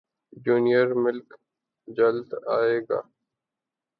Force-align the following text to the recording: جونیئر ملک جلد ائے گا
جونیئر 0.43 0.89
ملک 1.03 1.27
جلد 1.87 2.29
ائے 2.53 2.77
گا 2.87 2.99